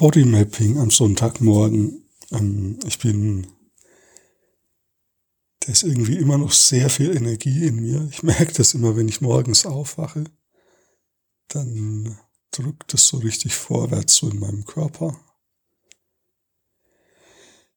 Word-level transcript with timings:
Bodymapping 0.00 0.78
am 0.78 0.90
Sonntagmorgen. 0.90 2.08
Ähm, 2.30 2.78
ich 2.86 2.98
bin, 3.00 3.46
da 5.58 5.72
ist 5.72 5.82
irgendwie 5.82 6.16
immer 6.16 6.38
noch 6.38 6.52
sehr 6.52 6.88
viel 6.88 7.14
Energie 7.14 7.66
in 7.66 7.76
mir. 7.76 8.08
Ich 8.10 8.22
merke 8.22 8.54
das 8.54 8.72
immer, 8.72 8.96
wenn 8.96 9.10
ich 9.10 9.20
morgens 9.20 9.66
aufwache. 9.66 10.24
Dann 11.48 12.18
drückt 12.50 12.94
es 12.94 13.08
so 13.08 13.18
richtig 13.18 13.54
vorwärts 13.54 14.16
so 14.16 14.30
in 14.30 14.38
meinem 14.38 14.64
Körper. 14.64 15.20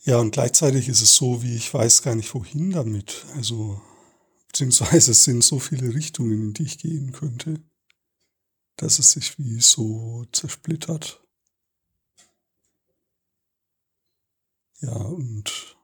Ja, 0.00 0.18
und 0.18 0.32
gleichzeitig 0.32 0.88
ist 0.88 1.02
es 1.02 1.14
so, 1.14 1.44
wie 1.44 1.54
ich 1.54 1.72
weiß 1.72 2.02
gar 2.02 2.16
nicht 2.16 2.34
wohin 2.34 2.72
damit. 2.72 3.26
Also, 3.36 3.80
beziehungsweise 4.48 5.12
es 5.12 5.22
sind 5.22 5.44
so 5.44 5.60
viele 5.60 5.94
Richtungen, 5.94 6.48
in 6.48 6.52
die 6.52 6.64
ich 6.64 6.78
gehen 6.78 7.12
könnte, 7.12 7.62
dass 8.74 8.98
es 8.98 9.12
sich 9.12 9.38
wie 9.38 9.60
so 9.60 10.26
zersplittert. 10.32 11.22
Ja, 14.80 14.94
und 14.94 15.76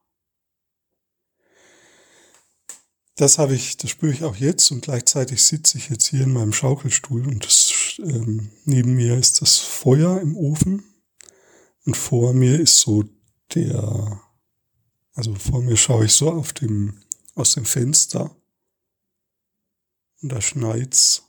das 3.17 3.39
habe 3.39 3.55
ich, 3.55 3.77
das 3.77 3.91
spüre 3.91 4.13
ich 4.13 4.25
auch 4.25 4.37
jetzt 4.37 4.71
und 4.71 4.83
gleichzeitig 4.83 5.43
sitze 5.43 5.79
ich 5.79 5.89
jetzt 5.89 6.07
hier 6.09 6.23
in 6.23 6.33
meinem 6.33 6.53
Schaukelstuhl 6.53 7.27
und 7.27 7.45
das, 7.45 7.97
ähm, 7.99 8.51
neben 8.65 8.95
mir 8.95 9.19
ist 9.19 9.41
das 9.41 9.59
Feuer 9.59 10.21
im 10.21 10.37
Ofen 10.37 10.85
und 11.87 11.97
vor 11.97 12.33
mir 12.33 12.59
ist 12.59 12.79
so 12.79 13.05
der, 13.55 14.21
also 15.15 15.35
vor 15.35 15.63
mir 15.63 15.77
schaue 15.77 16.07
ich 16.07 16.13
so 16.13 16.31
auf 16.31 16.53
dem, 16.53 17.03
aus 17.35 17.55
dem 17.55 17.65
Fenster 17.65 18.35
und 20.23 20.33
da 20.33 20.41
schneit's. 20.41 21.23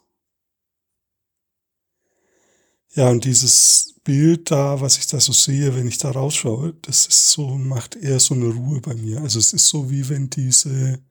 Ja, 2.94 3.10
und 3.10 3.26
dieses 3.26 3.96
Bild 4.04 4.52
da, 4.52 4.80
was 4.80 4.98
ich 4.98 5.08
da 5.08 5.20
so 5.20 5.34
sehe, 5.34 5.76
wenn 5.76 5.88
ich 5.88 5.98
da 5.98 6.12
rausschaue, 6.12 6.74
das 6.82 7.08
ist 7.08 7.32
so, 7.32 7.58
macht 7.58 7.96
eher 7.96 8.20
so 8.20 8.34
eine 8.36 8.48
Ruhe 8.48 8.80
bei 8.82 8.94
mir. 8.96 9.22
Also 9.22 9.40
es 9.40 9.52
ist 9.52 9.68
so 9.68 9.90
wie 9.90 10.08
wenn 10.10 10.30
diese 10.30 11.04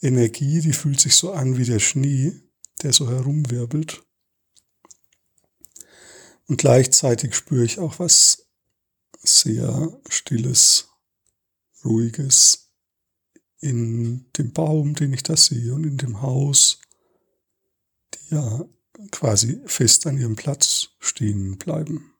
Energie, 0.00 0.60
die 0.60 0.72
fühlt 0.72 1.00
sich 1.00 1.14
so 1.14 1.32
an 1.32 1.58
wie 1.58 1.64
der 1.64 1.80
Schnee, 1.80 2.32
der 2.82 2.92
so 2.92 3.08
herumwirbelt. 3.10 4.02
Und 6.48 6.58
gleichzeitig 6.58 7.34
spüre 7.34 7.64
ich 7.64 7.78
auch 7.78 7.98
was 7.98 8.48
sehr 9.22 10.00
Stilles, 10.08 10.88
Ruhiges 11.84 12.72
in 13.60 14.30
dem 14.36 14.52
Baum, 14.52 14.94
den 14.94 15.12
ich 15.12 15.22
da 15.22 15.36
sehe 15.36 15.72
und 15.74 15.84
in 15.84 15.98
dem 15.98 16.20
Haus, 16.20 16.80
die 18.14 18.34
ja 18.34 18.64
quasi 19.10 19.60
fest 19.66 20.06
an 20.06 20.18
ihrem 20.18 20.36
Platz 20.36 20.90
stehen 21.00 21.58
bleiben. 21.58 22.14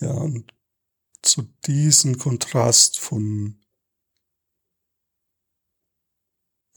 Ja, 0.00 0.12
und 0.12 0.54
zu 1.22 1.42
diesem 1.66 2.18
Kontrast 2.18 2.98
von 2.98 3.58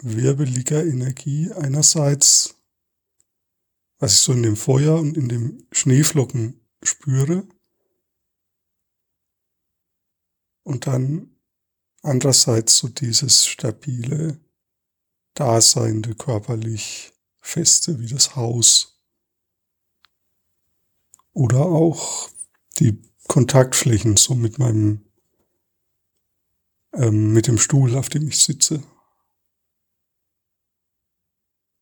wirbeliger 0.01 0.83
Energie 0.83 1.51
einerseits 1.53 2.55
was 4.03 4.15
ich 4.15 4.19
so 4.19 4.33
in 4.33 4.43
dem 4.43 4.57
Feuer 4.57 4.99
und 4.99 5.15
in 5.15 5.29
dem 5.29 5.65
Schneeflocken 5.71 6.59
spüre. 6.83 7.47
Und 10.63 10.87
dann 10.87 11.37
andererseits 12.01 12.79
so 12.79 12.89
dieses 12.89 13.47
stabile, 13.47 14.42
daseinende, 15.33 16.15
körperlich 16.15 17.13
feste 17.39 17.99
wie 17.99 18.07
das 18.07 18.35
Haus. 18.35 18.99
Oder 21.33 21.65
auch 21.65 22.29
die 22.79 23.01
Kontaktflächen 23.27 24.17
so 24.17 24.35
mit 24.35 24.59
meinem, 24.59 25.05
ähm, 26.93 27.33
mit 27.33 27.47
dem 27.47 27.57
Stuhl, 27.57 27.95
auf 27.95 28.09
dem 28.09 28.27
ich 28.27 28.41
sitze. 28.43 28.83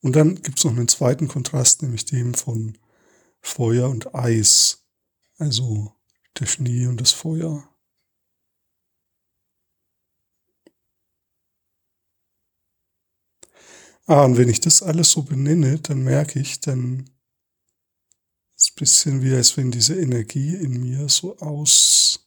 Und 0.02 0.16
dann 0.16 0.42
gibt 0.42 0.58
es 0.58 0.66
noch 0.66 0.72
einen 0.72 0.88
zweiten 0.88 1.28
Kontrast, 1.28 1.84
nämlich 1.84 2.06
dem 2.06 2.34
von 2.34 2.78
Feuer 3.42 3.90
und 3.90 4.16
Eis. 4.16 4.86
Also 5.38 5.94
der 6.40 6.46
Schnee 6.46 6.88
und 6.88 7.02
das 7.02 7.12
Feuer. 7.12 7.68
Ah, 14.08 14.26
und 14.26 14.38
wenn 14.38 14.50
ich 14.50 14.60
das 14.60 14.84
alles 14.84 15.12
so 15.12 15.24
benenne, 15.24 15.80
dann 15.80 16.04
merke 16.04 16.40
ich, 16.40 16.60
dann 16.60 17.10
ist 18.58 18.64
es 18.64 18.72
ein 18.72 18.76
bisschen 18.80 19.22
wie, 19.24 19.34
als 19.34 19.58
wenn 19.58 19.72
diese 19.72 20.00
Energie 20.00 20.56
in 20.56 20.82
mir 20.82 21.10
so 21.10 21.38
aus 21.40 22.26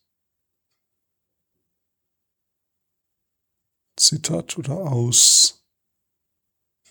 zittert 3.96 4.56
oder 4.58 4.76
aus 4.92 5.64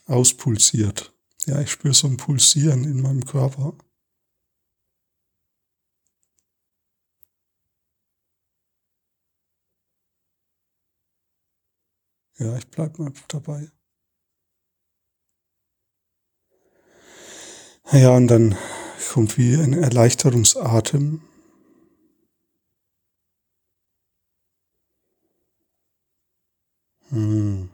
auspulsiert. 0.08 1.14
Ja, 1.46 1.60
ich 1.62 1.72
spüre 1.72 1.94
so 1.94 2.08
ein 2.08 2.18
Pulsieren 2.18 2.84
in 2.86 3.02
meinem 3.02 3.26
Körper. 3.26 3.74
Ja, 12.38 12.56
ich 12.58 12.68
bleibe 12.70 13.02
mal 13.02 13.14
dabei. 13.28 13.72
Ja, 17.94 18.10
und 18.16 18.28
dann 18.28 18.56
kommt 19.14 19.38
wie 19.38 19.56
ein 19.56 19.72
Erleichterungsatem. 19.74 21.22
Hm. 27.10 27.70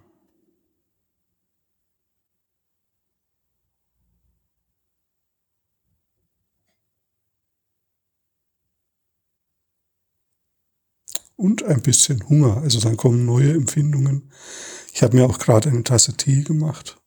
und 11.37 11.63
ein 11.63 11.81
bisschen 11.81 12.27
Hunger. 12.27 12.57
Also 12.57 12.79
dann 12.81 12.97
kommen 12.97 13.25
neue 13.25 13.53
Empfindungen. 13.53 14.29
Ich 14.93 15.01
habe 15.03 15.15
mir 15.15 15.25
auch 15.25 15.39
gerade 15.39 15.69
eine 15.69 15.83
Tasse 15.83 16.17
Tee 16.17 16.43
gemacht. 16.43 16.98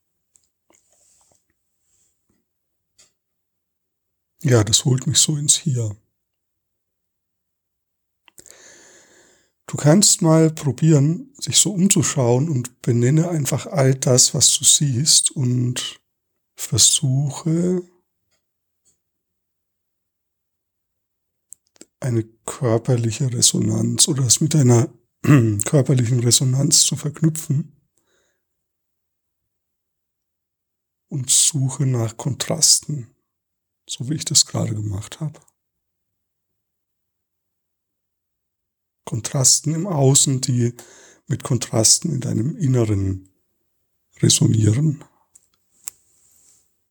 Ja, 4.42 4.64
das 4.64 4.84
holt 4.84 5.06
mich 5.06 5.18
so 5.18 5.36
ins 5.36 5.56
Hier. 5.56 5.96
Du 9.66 9.76
kannst 9.76 10.20
mal 10.20 10.50
probieren, 10.50 11.32
sich 11.38 11.56
so 11.56 11.72
umzuschauen 11.72 12.48
und 12.48 12.82
benenne 12.82 13.30
einfach 13.30 13.66
all 13.66 13.94
das, 13.94 14.34
was 14.34 14.58
du 14.58 14.64
siehst 14.64 15.30
und 15.30 16.00
versuche 16.56 17.82
eine 22.00 22.24
körperliche 22.44 23.32
Resonanz 23.32 24.08
oder 24.08 24.24
es 24.26 24.40
mit 24.40 24.56
einer 24.56 24.92
körperlichen 25.64 26.20
Resonanz 26.20 26.84
zu 26.84 26.96
verknüpfen 26.96 27.80
und 31.08 31.30
suche 31.30 31.86
nach 31.86 32.16
Kontrasten, 32.16 33.14
so 33.88 34.08
wie 34.08 34.14
ich 34.14 34.24
das 34.24 34.46
gerade 34.46 34.74
gemacht 34.74 35.20
habe. 35.20 35.40
Kontrasten 39.04 39.74
im 39.74 39.86
Außen, 39.86 40.40
die 40.40 40.74
mit 41.26 41.42
Kontrasten 41.42 42.14
in 42.14 42.20
deinem 42.20 42.56
Inneren 42.56 43.28
resonieren. 44.20 45.04